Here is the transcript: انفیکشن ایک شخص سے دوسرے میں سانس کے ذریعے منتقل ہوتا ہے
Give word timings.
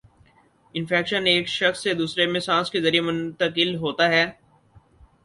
انفیکشن 0.75 1.25
ایک 1.27 1.47
شخص 1.47 1.83
سے 1.83 1.93
دوسرے 1.93 2.25
میں 2.25 2.39
سانس 2.39 2.71
کے 2.71 2.81
ذریعے 2.81 3.01
منتقل 3.01 3.75
ہوتا 3.75 4.07
ہے 4.09 4.25